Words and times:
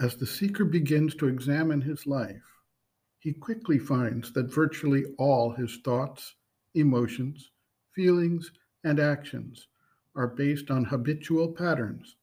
As 0.00 0.16
the 0.16 0.26
seeker 0.26 0.64
begins 0.64 1.16
to 1.16 1.26
examine 1.26 1.80
his 1.80 2.06
life, 2.06 2.60
he 3.18 3.32
quickly 3.32 3.80
finds 3.80 4.32
that 4.32 4.54
virtually 4.54 5.04
all 5.18 5.50
his 5.50 5.78
thoughts, 5.78 6.36
emotions, 6.74 7.50
feelings, 7.92 8.52
and 8.84 9.00
actions 9.00 9.66
are 10.14 10.28
based 10.28 10.70
on 10.70 10.84
habitual 10.84 11.52
patterns, 11.52 12.16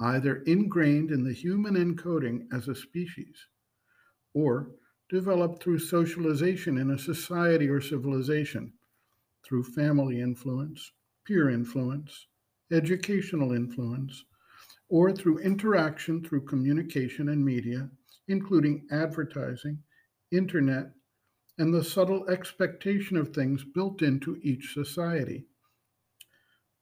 either 0.00 0.42
ingrained 0.42 1.12
in 1.12 1.22
the 1.22 1.32
human 1.32 1.74
encoding 1.74 2.48
as 2.52 2.66
a 2.66 2.74
species 2.74 3.46
or 4.34 4.72
developed 5.08 5.62
through 5.62 5.78
socialization 5.78 6.78
in 6.78 6.90
a 6.90 6.98
society 6.98 7.68
or 7.68 7.80
civilization, 7.80 8.72
through 9.44 9.62
family 9.62 10.20
influence, 10.20 10.90
peer 11.24 11.48
influence, 11.48 12.26
educational 12.72 13.52
influence, 13.52 14.24
or 14.88 15.12
through 15.12 15.38
interaction 15.38 16.24
through 16.24 16.44
communication 16.44 17.28
and 17.28 17.44
media, 17.44 17.90
including 18.26 18.86
advertising, 18.90 19.82
internet, 20.30 20.90
and 21.58 21.74
the 21.74 21.84
subtle 21.84 22.28
expectation 22.28 23.16
of 23.16 23.34
things 23.34 23.64
built 23.64 24.00
into 24.00 24.38
each 24.42 24.72
society. 24.72 25.44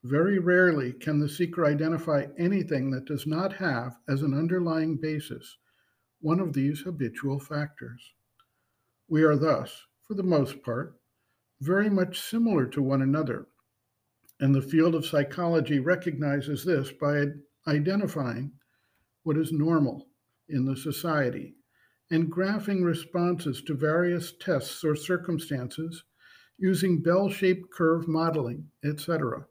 Very 0.03 0.39
rarely 0.39 0.93
can 0.93 1.19
the 1.19 1.27
seeker 1.27 1.65
identify 1.65 2.27
anything 2.37 2.91
that 2.91 3.05
does 3.05 3.25
not 3.25 3.53
have 3.53 3.97
as 4.07 4.21
an 4.21 4.33
underlying 4.33 4.97
basis 4.97 5.57
one 6.21 6.39
of 6.39 6.53
these 6.53 6.81
habitual 6.81 7.39
factors. 7.39 8.13
We 9.07 9.23
are 9.23 9.35
thus, 9.35 9.85
for 10.03 10.13
the 10.13 10.23
most 10.23 10.63
part, 10.63 10.99
very 11.61 11.89
much 11.89 12.19
similar 12.19 12.67
to 12.67 12.81
one 12.81 13.01
another, 13.01 13.47
and 14.39 14.53
the 14.53 14.61
field 14.61 14.95
of 14.95 15.05
psychology 15.05 15.79
recognizes 15.79 16.63
this 16.63 16.91
by 16.91 17.25
identifying 17.67 18.51
what 19.23 19.37
is 19.37 19.51
normal 19.51 20.07
in 20.49 20.65
the 20.65 20.75
society 20.75 21.55
and 22.09 22.31
graphing 22.31 22.83
responses 22.83 23.61
to 23.61 23.73
various 23.73 24.33
tests 24.39 24.83
or 24.83 24.95
circumstances 24.95 26.03
using 26.57 27.01
bell 27.01 27.29
shaped 27.29 27.69
curve 27.71 28.07
modeling, 28.07 28.65
etc. 28.83 29.45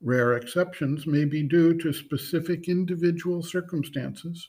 Rare 0.00 0.34
exceptions 0.34 1.06
may 1.06 1.24
be 1.24 1.42
due 1.42 1.76
to 1.78 1.92
specific 1.92 2.68
individual 2.68 3.42
circumstances, 3.42 4.48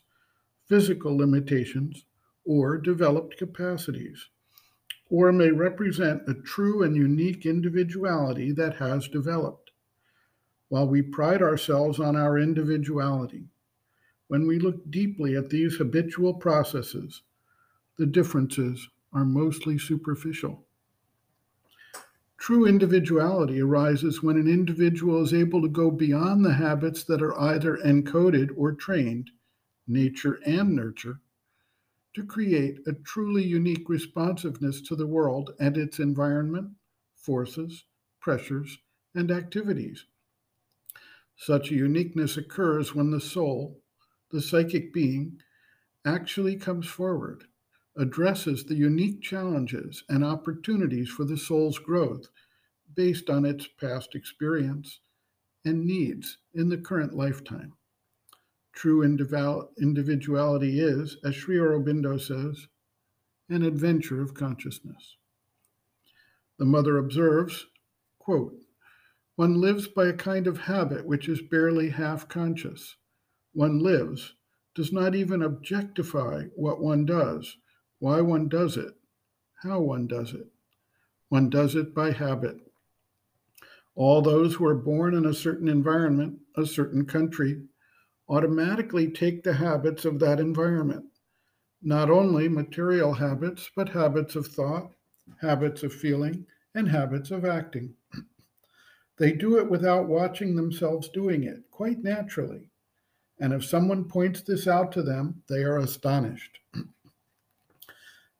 physical 0.68 1.16
limitations, 1.16 2.04
or 2.44 2.78
developed 2.78 3.36
capacities, 3.36 4.28
or 5.10 5.32
may 5.32 5.50
represent 5.50 6.22
a 6.28 6.34
true 6.34 6.82
and 6.82 6.94
unique 6.94 7.44
individuality 7.44 8.52
that 8.52 8.76
has 8.76 9.08
developed. 9.08 9.70
While 10.68 10.88
we 10.88 11.02
pride 11.02 11.42
ourselves 11.42 11.98
on 11.98 12.14
our 12.14 12.38
individuality, 12.38 13.48
when 14.26 14.46
we 14.46 14.58
look 14.58 14.90
deeply 14.90 15.34
at 15.34 15.48
these 15.48 15.76
habitual 15.76 16.34
processes, 16.34 17.22
the 17.96 18.06
differences 18.06 18.88
are 19.12 19.24
mostly 19.24 19.78
superficial. 19.78 20.66
True 22.36 22.66
individuality 22.66 23.60
arises 23.60 24.22
when 24.22 24.36
an 24.36 24.46
individual 24.46 25.22
is 25.22 25.34
able 25.34 25.60
to 25.62 25.68
go 25.68 25.90
beyond 25.90 26.44
the 26.44 26.54
habits 26.54 27.02
that 27.04 27.22
are 27.22 27.38
either 27.40 27.78
encoded 27.78 28.50
or 28.56 28.72
trained, 28.72 29.30
nature 29.86 30.38
and 30.44 30.76
nurture, 30.76 31.20
to 32.14 32.24
create 32.24 32.78
a 32.86 32.92
truly 32.92 33.44
unique 33.44 33.88
responsiveness 33.88 34.80
to 34.82 34.94
the 34.94 35.06
world 35.06 35.54
and 35.58 35.76
its 35.76 35.98
environment, 35.98 36.70
forces, 37.16 37.84
pressures, 38.20 38.78
and 39.14 39.30
activities. 39.30 40.04
Such 41.40 41.70
a 41.70 41.76
uniqueness 41.76 42.36
occurs 42.36 42.96
when 42.96 43.12
the 43.12 43.20
soul, 43.20 43.80
the 44.30 44.42
psychic 44.42 44.92
being, 44.92 45.40
actually 46.04 46.56
comes 46.56 46.86
forward, 46.86 47.44
addresses 47.96 48.64
the 48.64 48.74
unique 48.74 49.22
challenges 49.22 50.02
and 50.08 50.24
opportunities 50.24 51.08
for 51.08 51.24
the 51.24 51.36
soul's 51.36 51.78
growth 51.78 52.28
based 52.94 53.30
on 53.30 53.44
its 53.44 53.68
past 53.68 54.16
experience 54.16 54.98
and 55.64 55.86
needs 55.86 56.38
in 56.54 56.68
the 56.68 56.78
current 56.78 57.14
lifetime. 57.14 57.72
True 58.72 59.02
individuality 59.02 60.80
is, 60.80 61.18
as 61.24 61.36
Sri 61.36 61.56
Aurobindo 61.56 62.20
says, 62.20 62.66
an 63.48 63.62
adventure 63.62 64.20
of 64.20 64.34
consciousness. 64.34 65.16
The 66.58 66.64
mother 66.64 66.98
observes, 66.98 67.66
quote, 68.18 68.54
one 69.38 69.60
lives 69.60 69.86
by 69.86 70.08
a 70.08 70.12
kind 70.12 70.48
of 70.48 70.58
habit 70.58 71.06
which 71.06 71.28
is 71.28 71.40
barely 71.40 71.90
half 71.90 72.28
conscious. 72.28 72.96
One 73.52 73.78
lives, 73.78 74.34
does 74.74 74.92
not 74.92 75.14
even 75.14 75.42
objectify 75.42 76.46
what 76.56 76.80
one 76.80 77.06
does, 77.06 77.56
why 78.00 78.20
one 78.20 78.48
does 78.48 78.76
it, 78.76 78.96
how 79.62 79.80
one 79.80 80.08
does 80.08 80.34
it. 80.34 80.48
One 81.28 81.50
does 81.50 81.76
it 81.76 81.94
by 81.94 82.10
habit. 82.10 82.56
All 83.94 84.22
those 84.22 84.56
who 84.56 84.66
are 84.66 84.74
born 84.74 85.14
in 85.14 85.24
a 85.24 85.32
certain 85.32 85.68
environment, 85.68 86.40
a 86.56 86.66
certain 86.66 87.06
country, 87.06 87.62
automatically 88.28 89.08
take 89.08 89.44
the 89.44 89.54
habits 89.54 90.04
of 90.04 90.18
that 90.18 90.40
environment. 90.40 91.04
Not 91.80 92.10
only 92.10 92.48
material 92.48 93.12
habits, 93.12 93.70
but 93.76 93.90
habits 93.90 94.34
of 94.34 94.48
thought, 94.48 94.90
habits 95.40 95.84
of 95.84 95.92
feeling, 95.92 96.44
and 96.74 96.88
habits 96.88 97.30
of 97.30 97.44
acting. 97.44 97.94
They 99.18 99.32
do 99.32 99.58
it 99.58 99.68
without 99.68 100.06
watching 100.06 100.54
themselves 100.54 101.08
doing 101.08 101.44
it, 101.44 101.62
quite 101.70 102.02
naturally. 102.04 102.70
And 103.40 103.52
if 103.52 103.64
someone 103.64 104.04
points 104.04 104.42
this 104.42 104.66
out 104.66 104.92
to 104.92 105.02
them, 105.02 105.42
they 105.48 105.62
are 105.62 105.78
astonished. 105.78 106.58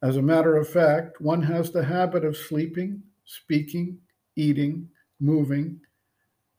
As 0.03 0.17
a 0.17 0.23
matter 0.23 0.57
of 0.57 0.69
fact, 0.69 1.21
one 1.21 1.43
has 1.43 1.71
the 1.73 1.85
habit 1.85 2.25
of 2.25 2.37
sleeping, 2.37 3.03
speaking, 3.25 3.99
eating, 4.37 4.89
moving, 5.19 5.81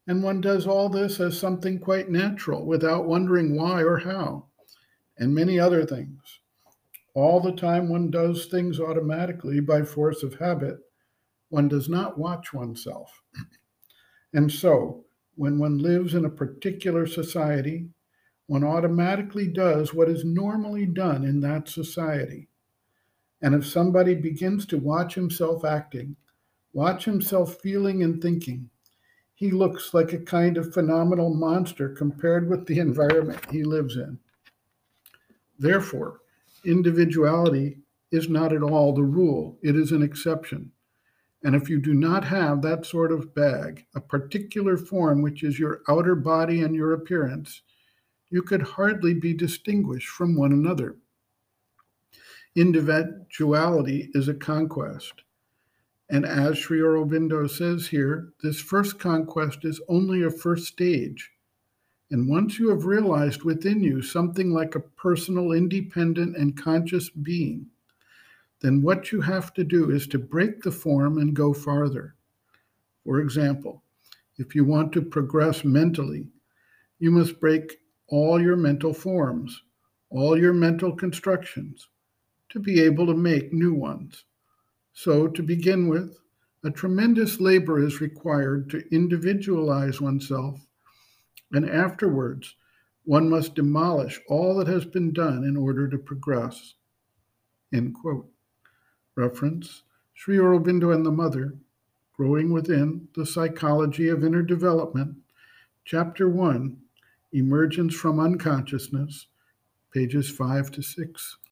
and 0.08 0.24
one 0.24 0.42
does 0.42 0.68
all 0.68 0.90
this 0.90 1.20
as 1.20 1.40
something 1.40 1.80
quite 1.80 2.10
natural 2.10 2.66
without 2.66 3.06
wondering 3.06 3.56
why 3.56 3.84
or 3.84 3.98
how, 3.98 4.48
and 5.18 5.34
many 5.34 5.60
other 5.60 5.86
things. 5.86 6.40
All 7.14 7.40
the 7.40 7.54
time 7.54 7.88
one 7.88 8.10
does 8.10 8.48
things 8.48 8.80
automatically 8.80 9.60
by 9.60 9.84
force 9.84 10.24
of 10.24 10.34
habit, 10.34 10.80
one 11.50 11.68
does 11.68 11.88
not 11.88 12.18
watch 12.18 12.54
oneself. 12.54 13.22
And 14.34 14.52
so, 14.52 15.06
when 15.36 15.58
one 15.58 15.78
lives 15.78 16.14
in 16.14 16.26
a 16.26 16.30
particular 16.30 17.08
society, 17.08 17.90
one 18.48 18.64
automatically 18.64 19.48
does 19.48 19.94
what 19.94 20.10
is 20.10 20.26
normally 20.26 20.86
done 20.86 21.24
in 21.24 21.40
that 21.42 21.70
society. 21.70 22.48
And 23.42 23.56
if 23.56 23.66
somebody 23.66 24.16
begins 24.16 24.66
to 24.68 24.78
watch 24.78 25.16
himself 25.16 25.64
acting, 25.64 26.16
watch 26.74 27.06
himself 27.06 27.56
feeling 27.62 28.04
and 28.04 28.22
thinking, 28.22 28.70
he 29.34 29.52
looks 29.52 29.94
like 29.94 30.12
a 30.12 30.20
kind 30.20 30.58
of 30.58 30.74
phenomenal 30.74 31.34
monster 31.34 31.90
compared 31.90 32.50
with 32.50 32.66
the 32.66 32.80
environment 32.88 33.40
he 33.50 33.64
lives 33.64 33.96
in. 33.96 34.20
Therefore, 35.58 36.20
individuality 36.66 37.78
is 38.12 38.30
not 38.30 38.52
at 38.52 38.64
all 38.64 38.94
the 38.94 39.04
rule, 39.04 39.58
it 39.62 39.76
is 39.76 39.92
an 39.92 40.02
exception. 40.02 40.72
And 41.44 41.56
if 41.56 41.70
you 41.70 41.80
do 41.80 41.94
not 41.94 42.26
have 42.26 42.62
that 42.62 42.86
sort 42.86 43.12
of 43.12 43.34
bag, 43.34 43.86
a 43.96 44.02
particular 44.02 44.76
form 44.76 45.22
which 45.22 45.44
is 45.44 45.58
your 45.58 45.82
outer 45.88 46.16
body 46.16 46.64
and 46.64 46.76
your 46.76 46.94
appearance, 46.94 47.62
you 48.30 48.42
could 48.44 48.62
hardly 48.62 49.14
be 49.14 49.34
distinguished 49.34 50.10
from 50.10 50.36
one 50.36 50.52
another. 50.52 50.98
Individuality 52.56 54.10
is 54.14 54.28
a 54.28 54.34
conquest. 54.34 55.24
And 56.10 56.26
as 56.26 56.58
Sri 56.58 56.80
Aurobindo 56.80 57.50
says 57.50 57.88
here, 57.88 58.34
this 58.42 58.60
first 58.60 59.00
conquest 59.00 59.64
is 59.64 59.80
only 59.88 60.24
a 60.24 60.32
first 60.32 60.66
stage. 60.66 61.32
And 62.12 62.28
once 62.28 62.58
you 62.58 62.70
have 62.70 62.86
realized 62.86 63.44
within 63.44 63.84
you 63.84 64.02
something 64.02 64.52
like 64.52 64.74
a 64.74 64.80
personal, 64.80 65.52
independent, 65.52 66.36
and 66.36 66.58
conscious 66.58 67.10
being, 67.10 67.68
then 68.62 68.82
what 68.82 69.12
you 69.12 69.22
have 69.22 69.54
to 69.54 69.64
do 69.64 69.92
is 69.92 70.08
to 70.08 70.20
break 70.20 70.62
the 70.62 70.72
form 70.72 71.18
and 71.18 71.36
go 71.36 71.54
farther. 71.54 72.16
For 73.06 73.22
example, 73.22 73.84
if 74.38 74.54
you 74.54 74.66
want 74.66 74.92
to 74.94 75.02
progress 75.02 75.64
mentally, 75.64 76.28
you 77.00 77.12
must 77.12 77.40
break 77.40 77.78
all 78.08 78.42
your 78.42 78.58
mental 78.58 78.94
forms, 78.94 79.64
all 80.10 80.38
your 80.38 80.54
mental 80.54 80.96
constructions, 80.96 81.88
to 82.50 82.60
be 82.60 82.82
able 82.82 83.06
to 83.06 83.14
make 83.14 83.54
new 83.54 83.74
ones. 83.74 84.26
So, 84.94 85.28
to 85.28 85.44
begin 85.44 85.88
with, 85.88 86.18
a 86.64 86.70
tremendous 86.70 87.40
labor 87.40 87.80
is 87.80 88.02
required 88.02 88.70
to 88.72 88.84
individualize 88.94 90.02
oneself, 90.02 90.60
and 91.54 91.70
afterwards, 91.70 92.56
one 93.06 93.30
must 93.30 93.56
demolish 93.56 94.20
all 94.28 94.58
that 94.58 94.68
has 94.68 94.86
been 94.86 95.14
done 95.14 95.46
in 95.46 95.56
order 95.56 95.88
to 95.88 95.98
progress. 95.98 96.74
End 97.74 97.96
quote. 97.96 98.30
Reference 99.20 99.84
Sri 100.14 100.38
Aurobindo 100.38 100.96
and 100.96 101.06
the 101.06 101.12
Mother, 101.12 101.58
Growing 102.14 102.54
Within 102.54 103.10
the 103.18 103.26
Psychology 103.26 104.08
of 104.08 104.24
Inner 104.24 104.42
Development, 104.42 105.18
Chapter 105.84 106.30
1 106.30 106.78
Emergence 107.34 107.94
from 107.94 108.18
Unconsciousness, 108.18 109.28
pages 109.94 110.30
5 110.30 110.72
to 110.72 110.82
6. 110.82 111.38